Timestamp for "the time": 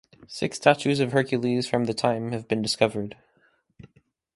1.85-2.31